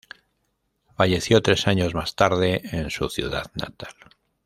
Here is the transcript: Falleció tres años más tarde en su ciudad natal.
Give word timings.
Falleció 0.97 1.43
tres 1.43 1.67
años 1.67 1.93
más 1.93 2.15
tarde 2.15 2.61
en 2.71 2.89
su 2.89 3.07
ciudad 3.07 3.51
natal. 3.53 3.93